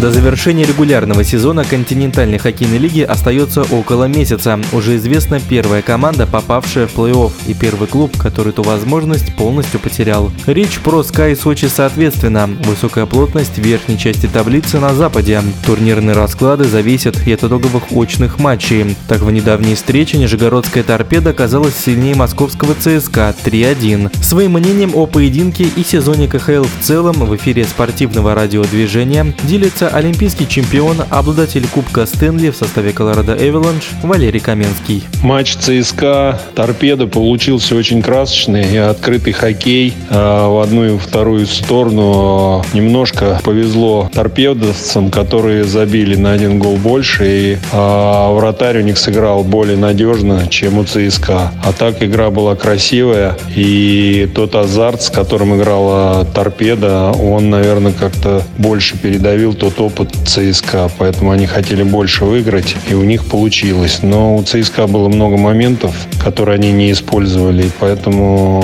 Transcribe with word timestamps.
До 0.00 0.12
завершения 0.12 0.64
регулярного 0.64 1.24
сезона 1.24 1.64
континентальной 1.64 2.38
хоккейной 2.38 2.78
лиги 2.78 3.00
остается 3.00 3.62
около 3.62 4.04
месяца. 4.04 4.60
Уже 4.72 4.94
известна 4.94 5.40
первая 5.40 5.82
команда, 5.82 6.24
попавшая 6.24 6.86
в 6.86 6.96
плей-офф, 6.96 7.32
и 7.48 7.54
первый 7.54 7.88
клуб, 7.88 8.16
который 8.16 8.50
эту 8.50 8.62
возможность 8.62 9.34
полностью 9.34 9.80
потерял. 9.80 10.30
Речь 10.46 10.78
про 10.78 11.00
Sky 11.00 11.34
Сочи 11.34 11.66
соответственно. 11.66 12.48
Высокая 12.62 13.06
плотность 13.06 13.58
верхней 13.58 13.98
части 13.98 14.26
таблицы 14.26 14.78
на 14.78 14.94
западе. 14.94 15.42
Турнирные 15.66 16.14
расклады 16.14 16.62
зависят 16.62 17.26
и 17.26 17.32
от 17.32 17.42
итоговых 17.42 17.90
очных 17.90 18.38
матчей. 18.38 18.96
Так 19.08 19.22
в 19.22 19.30
недавней 19.32 19.74
встрече 19.74 20.18
Нижегородская 20.18 20.84
торпеда 20.84 21.30
оказалась 21.30 21.74
сильнее 21.74 22.14
московского 22.14 22.74
ЦСКА 22.74 23.34
3-1. 23.44 24.22
Своим 24.22 24.52
мнением 24.52 24.92
о 24.94 25.06
поединке 25.06 25.64
и 25.64 25.82
сезоне 25.82 26.28
КХЛ 26.28 26.62
в 26.62 26.84
целом 26.84 27.14
в 27.14 27.34
эфире 27.34 27.64
спортивного 27.64 28.36
радиодвижения 28.36 29.34
делится 29.42 29.87
олимпийский 29.88 30.46
чемпион, 30.46 30.98
обладатель 31.10 31.66
Кубка 31.66 32.06
Стэнли 32.06 32.50
в 32.50 32.56
составе 32.56 32.92
Колорадо 32.92 33.36
Эвеланш 33.36 33.90
Валерий 34.02 34.40
Каменский. 34.40 35.02
Матч 35.22 35.56
ЦСКА 35.56 36.38
«Торпедо» 36.54 37.06
получился 37.06 37.74
очень 37.74 38.02
красочный 38.02 38.72
и 38.72 38.76
открытый 38.76 39.32
хоккей 39.32 39.94
а, 40.10 40.48
в 40.48 40.60
одну 40.60 40.84
и 40.84 40.98
вторую 40.98 41.46
сторону. 41.46 42.64
Немножко 42.72 43.40
повезло 43.42 44.10
торпедовцам, 44.12 45.10
которые 45.10 45.64
забили 45.64 46.16
на 46.16 46.32
один 46.32 46.58
гол 46.58 46.76
больше, 46.76 47.24
и 47.26 47.58
а, 47.72 48.32
вратарь 48.32 48.78
у 48.78 48.82
них 48.82 48.98
сыграл 48.98 49.44
более 49.44 49.76
надежно, 49.76 50.46
чем 50.48 50.78
у 50.78 50.84
ЦСКА. 50.84 51.52
А 51.64 51.72
так 51.72 52.02
игра 52.02 52.30
была 52.30 52.54
красивая, 52.56 53.36
и 53.54 54.28
тот 54.34 54.54
азарт, 54.54 55.02
с 55.02 55.10
которым 55.10 55.56
играла 55.56 56.26
торпеда, 56.34 57.12
он, 57.12 57.50
наверное, 57.50 57.92
как-то 57.92 58.42
больше 58.58 58.96
передавил 58.98 59.54
тот 59.54 59.77
опыт 59.80 60.10
ЦСКА, 60.26 60.90
поэтому 60.98 61.30
они 61.30 61.46
хотели 61.46 61.82
больше 61.82 62.24
выиграть, 62.24 62.76
и 62.88 62.94
у 62.94 63.02
них 63.02 63.24
получилось. 63.26 64.00
Но 64.02 64.36
у 64.36 64.42
ЦСКА 64.42 64.86
было 64.86 65.08
много 65.08 65.36
моментов, 65.36 65.94
которые 66.22 66.56
они 66.56 66.72
не 66.72 66.92
использовали, 66.92 67.66
и 67.66 67.70
поэтому 67.78 68.60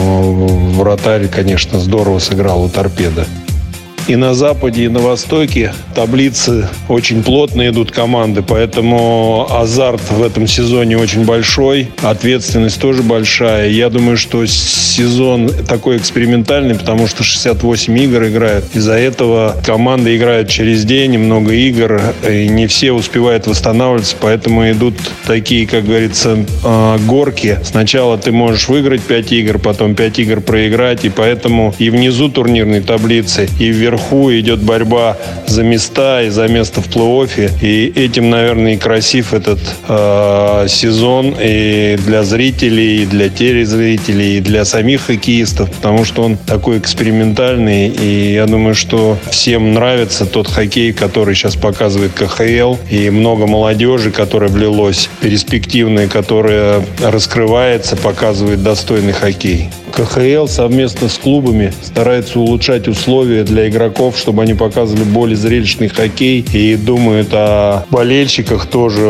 вратарь, 0.76 1.28
конечно, 1.28 1.78
здорово 1.78 2.18
сыграл 2.18 2.64
у 2.64 2.68
торпеда. 2.68 3.26
И 4.06 4.16
на 4.16 4.34
западе, 4.34 4.84
и 4.84 4.88
на 4.88 5.00
востоке 5.00 5.72
таблицы 5.94 6.68
очень 6.88 7.22
плотно 7.22 7.66
идут 7.68 7.90
команды, 7.90 8.42
поэтому 8.42 9.46
азарт 9.50 10.02
в 10.10 10.22
этом 10.22 10.46
сезоне 10.46 10.98
очень 10.98 11.24
большой, 11.24 11.88
ответственность 12.02 12.78
тоже 12.78 13.02
большая. 13.02 13.70
Я 13.70 13.88
думаю, 13.88 14.18
что 14.18 14.44
сезон 14.44 15.50
такой 15.66 15.96
экспериментальный, 15.96 16.74
потому 16.74 17.06
что 17.06 17.22
68 17.22 17.98
игр 18.00 18.24
играют. 18.26 18.66
Из-за 18.74 18.94
этого 18.94 19.56
команды 19.64 20.14
играют 20.16 20.50
через 20.50 20.84
день, 20.84 21.16
много 21.16 21.54
игр, 21.54 22.02
и 22.28 22.46
не 22.48 22.66
все 22.66 22.92
успевают 22.92 23.46
восстанавливаться, 23.46 24.16
поэтому 24.20 24.70
идут 24.70 24.96
такие, 25.26 25.66
как 25.66 25.86
говорится, 25.86 26.44
а, 26.62 26.98
горки. 26.98 27.58
Сначала 27.64 28.18
ты 28.18 28.32
можешь 28.32 28.68
выиграть 28.68 29.02
5 29.02 29.32
игр, 29.32 29.58
потом 29.58 29.94
5 29.94 30.18
игр 30.18 30.40
проиграть, 30.42 31.06
и 31.06 31.08
поэтому 31.08 31.74
и 31.78 31.88
внизу 31.88 32.28
турнирной 32.28 32.82
таблицы, 32.82 33.48
и 33.58 33.68
вверху 33.68 33.93
наверху 33.94 34.32
идет 34.32 34.60
борьба 34.60 35.16
за 35.46 35.62
места 35.62 36.22
и 36.22 36.30
за 36.30 36.48
место 36.48 36.80
в 36.80 36.88
плей-оффе. 36.88 37.50
И 37.60 37.92
этим, 37.94 38.30
наверное, 38.30 38.74
и 38.74 38.76
красив 38.76 39.32
этот 39.34 39.60
э, 39.88 40.66
сезон 40.68 41.34
и 41.40 41.96
для 42.04 42.22
зрителей, 42.24 43.02
и 43.02 43.06
для 43.06 43.28
телезрителей, 43.28 44.38
и 44.38 44.40
для 44.40 44.64
самих 44.64 45.02
хоккеистов, 45.02 45.70
потому 45.70 46.04
что 46.04 46.22
он 46.22 46.36
такой 46.36 46.78
экспериментальный. 46.78 47.88
И 47.88 48.34
я 48.34 48.46
думаю, 48.46 48.74
что 48.74 49.16
всем 49.30 49.74
нравится 49.74 50.26
тот 50.26 50.48
хоккей, 50.48 50.92
который 50.92 51.34
сейчас 51.34 51.56
показывает 51.56 52.12
КХЛ. 52.12 52.76
И 52.90 53.10
много 53.10 53.46
молодежи, 53.46 54.10
которая 54.10 54.50
влилось, 54.50 55.08
перспективной, 55.20 56.08
которая 56.08 56.84
раскрывается, 57.02 57.96
показывает 57.96 58.62
достойный 58.62 59.12
хоккей. 59.12 59.68
КХЛ 59.96 60.46
совместно 60.46 61.08
с 61.08 61.18
клубами 61.18 61.72
старается 61.82 62.40
улучшать 62.40 62.88
условия 62.88 63.44
для 63.44 63.68
игроков, 63.68 64.18
чтобы 64.18 64.42
они 64.42 64.54
показывали 64.54 65.04
более 65.04 65.36
зрелищный 65.36 65.88
хоккей 65.88 66.44
и 66.52 66.74
думают 66.74 67.28
о 67.32 67.84
болельщиках 67.90 68.66
тоже 68.66 69.00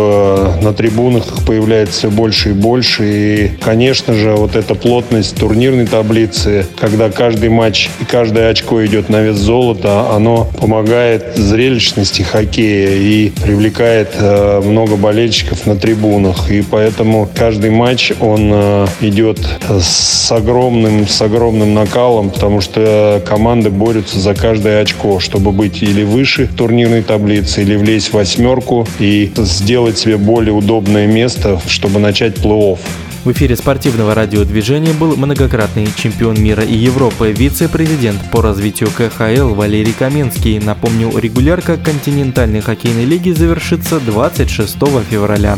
на 0.63 0.75
трибунах 0.75 1.25
появляется 1.47 1.99
все 1.99 2.11
больше 2.11 2.51
и 2.51 2.53
больше. 2.53 3.03
И, 3.05 3.51
конечно 3.63 4.13
же, 4.13 4.33
вот 4.33 4.57
эта 4.57 4.75
плотность 4.75 5.37
турнирной 5.37 5.87
таблицы, 5.87 6.67
когда 6.77 7.11
каждый 7.11 7.49
матч 7.49 7.89
и 8.01 8.05
каждое 8.05 8.51
очко 8.51 8.85
идет 8.85 9.09
на 9.09 9.23
вес 9.23 9.37
золота, 9.37 10.11
оно 10.15 10.47
помогает 10.61 11.37
зрелищности 11.37 12.23
хоккея 12.23 12.91
и 12.91 13.31
привлекает 13.31 14.11
э, 14.15 14.61
много 14.63 14.97
болельщиков 14.97 15.67
на 15.67 15.77
трибунах. 15.77 16.51
И 16.51 16.63
поэтому 16.63 17.29
каждый 17.35 17.71
матч, 17.71 18.13
он 18.21 18.51
э, 18.53 18.87
идет 19.01 19.39
с 19.81 20.31
огромным 20.31 20.74
огромным, 20.75 21.07
с 21.07 21.23
огромным 21.23 21.75
накалом, 21.75 22.31
потому 22.31 22.61
что 22.61 23.23
команды 23.27 23.71
борются 23.71 24.19
за 24.19 24.35
каждое 24.35 24.83
очко, 24.83 25.21
чтобы 25.21 25.53
быть 25.53 25.83
или 25.83 26.03
выше 26.03 26.49
турнирной 26.49 27.03
таблицы, 27.03 27.63
или 27.63 27.77
влезть 27.77 28.09
в 28.09 28.15
восьмерку 28.15 28.87
и 28.99 29.33
сделать 29.37 29.99
себе 29.99 30.17
более 30.17 30.53
удобное 30.53 31.07
место, 31.07 31.61
чтобы 31.67 32.01
начать 32.01 32.37
плей-офф. 32.39 32.79
В 33.25 33.33
эфире 33.33 33.57
спортивного 33.57 34.15
радиодвижения 34.15 34.93
был 34.93 35.17
многократный 35.17 35.89
чемпион 35.97 36.43
мира 36.43 36.63
и 36.63 36.75
Европы, 36.75 37.33
вице-президент 37.33 38.21
по 38.31 38.43
развитию 38.43 38.91
КХЛ 38.91 39.55
Валерий 39.55 39.95
Каменский. 39.95 40.59
Напомню, 40.59 41.11
регулярка 41.17 41.79
континентальной 41.79 42.61
хоккейной 42.61 43.07
лиги 43.07 43.31
завершится 43.31 43.99
26 43.99 44.77
февраля. 45.09 45.57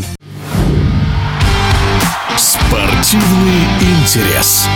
Спортивный 2.37 3.65
интерес. 3.81 4.69